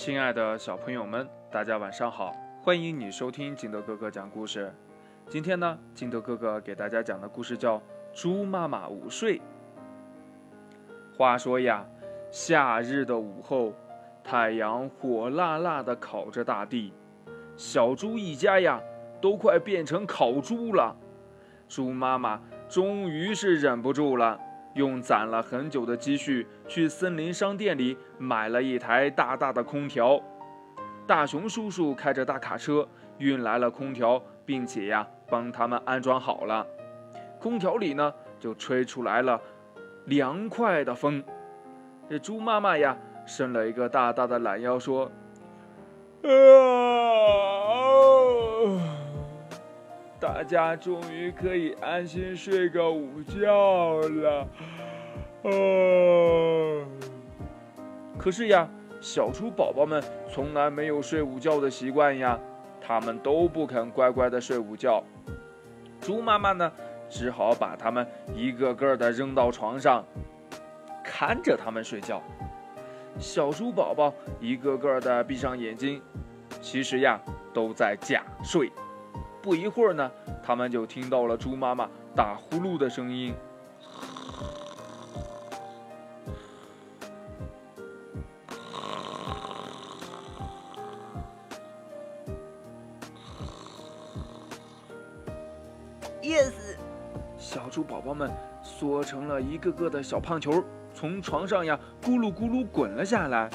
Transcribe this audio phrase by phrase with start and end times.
[0.00, 2.34] 亲爱的小朋友们，大家晚上好！
[2.62, 4.72] 欢迎你收听金德哥哥讲故事。
[5.28, 7.76] 今天呢，金德哥哥给大家讲的故事叫
[8.14, 9.38] 《猪妈妈午睡》。
[11.14, 11.84] 话说呀，
[12.30, 13.74] 夏日的午后，
[14.24, 16.94] 太阳火辣辣的烤着大地，
[17.54, 18.80] 小猪一家呀，
[19.20, 20.96] 都快变成烤猪了。
[21.68, 22.40] 猪妈妈
[22.70, 24.40] 终于是忍不住了。
[24.74, 30.20] 用攒了很久的积蓄去森林商店里买了一台大大的空调，
[31.06, 36.66] 大熊叔叔开着大卡车运来了空调，并且呀帮他们安装好了。
[37.38, 39.40] 空调里呢就吹出来了
[40.06, 41.22] 凉快的风。
[42.08, 42.96] 这猪妈妈呀
[43.26, 45.10] 伸了一个大大的懒腰，说
[46.22, 47.59] ：“啊。”
[50.20, 54.46] 大家终于可以安心睡个午觉了，
[55.42, 55.50] 啊。
[58.18, 58.68] 可是呀，
[59.00, 62.38] 小猪宝宝们从来没有睡午觉的习惯呀，
[62.82, 65.02] 他们都不肯乖乖的睡午觉。
[66.02, 66.70] 猪妈妈呢，
[67.08, 70.04] 只好把他们一个个的扔到床上，
[71.02, 72.22] 看着他们睡觉。
[73.18, 76.02] 小猪宝宝一个个的闭上眼睛，
[76.60, 77.18] 其实呀，
[77.54, 78.70] 都在假睡。
[79.42, 80.10] 不一会儿呢，
[80.42, 83.34] 他们就听到了猪妈妈打呼噜的声音。
[96.22, 96.52] Yes，
[97.38, 98.30] 小猪宝宝们
[98.62, 103.48] 缩成了一个个的小胖球，从床上呀咕噜咕噜滚了下来。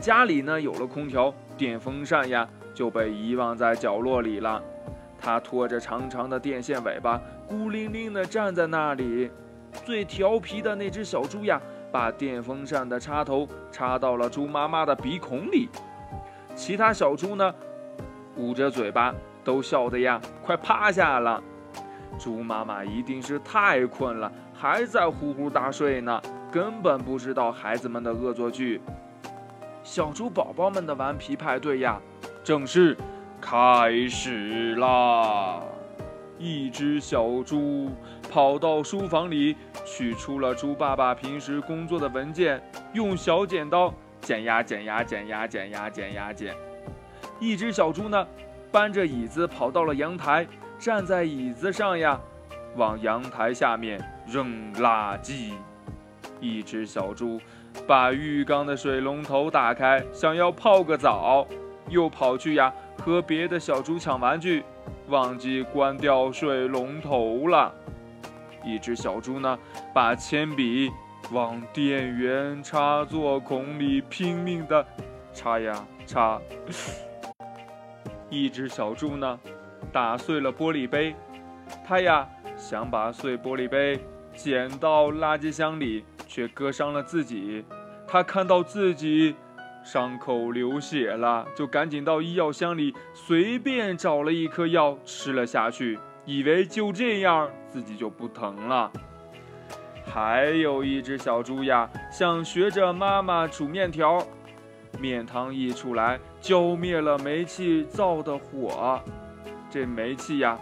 [0.00, 4.60] 家里呢有了空调，电风扇呀就被遗忘在角落里了。
[5.22, 9.30] 它拖着长长的电线尾巴，孤零零地站在那里。
[9.84, 11.60] 最调皮的那只小猪呀，
[11.92, 15.68] 把电风扇的插头插到了猪妈妈的鼻孔里。
[16.56, 17.54] 其他小猪呢，
[18.36, 21.40] 捂着嘴巴，都笑得呀，快趴下了。
[22.18, 28.80] 猪妈妈一定是太困了，还在呼呼大睡呢，根本不知道孩子们的恶作剧。
[29.84, 32.00] 小猪宝宝们的顽皮派对呀，
[32.42, 32.96] 正是。
[33.42, 35.60] 开始啦！
[36.38, 37.90] 一只小猪
[38.30, 42.62] 跑到书房里，取出了猪爸爸平时工作的文件，
[42.94, 46.54] 用小剪刀剪呀剪呀剪呀剪呀剪呀剪。
[47.40, 48.24] 一只小猪呢，
[48.70, 50.46] 搬着椅子跑到了阳台，
[50.78, 52.18] 站在椅子上呀，
[52.76, 55.52] 往阳台下面扔垃圾。
[56.40, 57.40] 一只小猪
[57.88, 61.44] 把浴缸的水龙头打开，想要泡个澡，
[61.88, 62.72] 又跑去呀。
[63.04, 64.62] 和别的小猪抢玩具，
[65.08, 67.74] 忘记关掉水龙头了。
[68.64, 69.58] 一只小猪呢，
[69.92, 70.88] 把铅笔
[71.32, 74.86] 往电源插座孔里拼命的
[75.34, 76.40] 插呀插。
[78.30, 79.36] 一只小猪呢，
[79.92, 81.16] 打碎了玻璃杯，
[81.84, 83.98] 它呀想把碎玻璃杯
[84.36, 87.64] 捡到垃圾箱里，却割伤了自己。
[88.06, 89.34] 它看到自己。
[89.84, 98.90] 伤口流血了，就赶紧到医药箱里随便找了一颗药吃了下去，以为就这样自己就不疼了。
[100.04, 104.24] 还有一只小猪呀，想学着妈妈煮面条，
[104.98, 109.00] 面汤一出来，浇灭了煤气灶的火，
[109.70, 110.58] 这煤气呀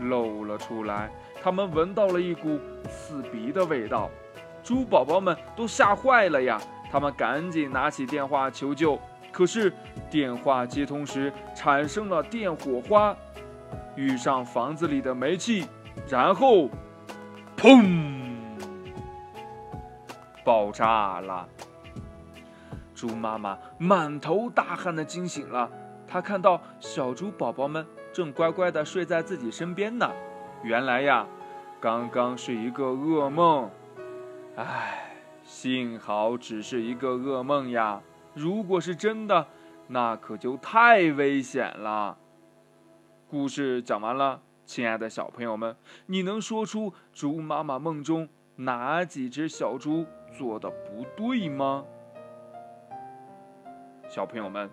[0.00, 1.10] 漏了出来，
[1.42, 2.58] 他们闻到了一股
[2.88, 4.10] 刺鼻的味道，
[4.62, 6.60] 猪宝宝们都吓坏了呀。
[6.92, 8.98] 他们赶紧拿起电话求救，
[9.32, 9.72] 可是
[10.10, 13.16] 电话接通时产生了电火花，
[13.96, 15.66] 遇上房子里的煤气，
[16.06, 16.68] 然后，
[17.56, 18.12] 砰，
[20.44, 21.48] 爆炸了。
[22.94, 25.70] 猪妈妈满头大汗的惊醒了，
[26.06, 30.10] 她看到小猪宝宝们正乖乖的睡在自己身边呢。
[30.62, 31.26] 原来呀，
[31.80, 33.70] 刚刚是一个噩梦，
[34.56, 35.11] 唉。
[35.52, 38.00] 幸好只是一个噩梦呀！
[38.32, 39.46] 如果是真的，
[39.86, 42.16] 那可就太危险了。
[43.28, 45.76] 故事讲完了，亲爱的小朋友们，
[46.06, 48.26] 你能说出猪妈妈梦中
[48.56, 51.84] 哪几只小猪做的不对吗？
[54.08, 54.70] 小朋友们，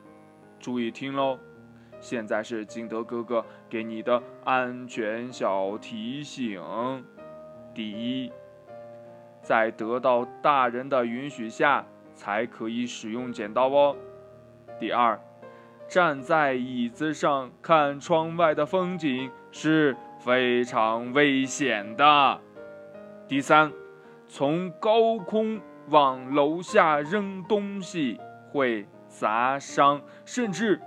[0.62, 1.38] 注意听喽！
[2.00, 6.64] 现在是金德哥哥给你的安全小提醒：
[7.76, 8.32] 第一。
[9.50, 13.96] 在得到大人的允许下，才可以使用剪刀哦。
[14.80, 15.20] 第二，
[15.88, 22.40] 站在椅子上看窗外的风景是非常危险的。
[23.28, 23.72] 第三，
[24.28, 28.22] 从高空往楼下扔东西
[28.52, 30.80] 会砸伤，甚至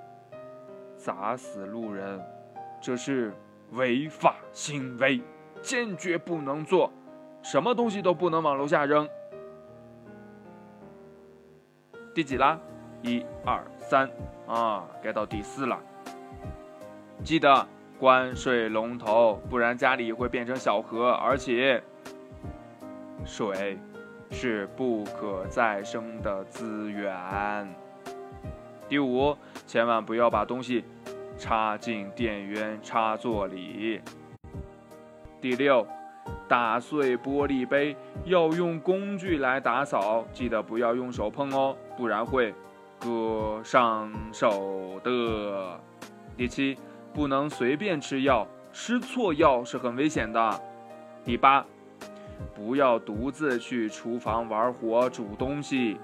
[0.97, 2.25] 砸死路人，
[2.81, 3.35] 这是
[3.73, 5.21] 违法行为，
[5.61, 6.93] 坚决不能做。
[7.43, 9.09] 什么东西都不能往楼下扔。
[12.15, 12.59] 第几啦？
[13.03, 14.09] 一二三
[14.47, 15.79] 啊，该到第四了。
[17.25, 17.67] 记得
[17.99, 21.83] 关水龙头，不然家里会变成小河，而且
[23.25, 23.79] 水
[24.31, 27.75] 是不可再生的资源。
[28.89, 29.37] 第五，
[29.67, 30.85] 千万不要把东西
[31.37, 34.01] 插进电源插座里。
[35.41, 35.87] 第六。
[36.53, 37.97] 打碎玻璃杯
[38.27, 42.55] 要用工具来打扫，记得不要用手碰哦，不然会
[43.01, 45.81] 割伤手的。
[46.37, 46.77] 第七，
[47.15, 50.61] 不能随便吃药，吃错药是很危险的。
[51.25, 51.65] 第八，
[52.55, 55.97] 不要独自去厨房玩火煮东西。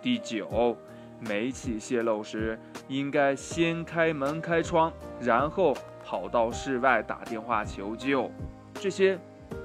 [0.00, 0.74] 第九，
[1.20, 2.58] 煤气泄漏时
[2.88, 4.90] 应该先开门开窗，
[5.20, 8.30] 然后跑到室外打电话求救。
[8.72, 9.18] 这些。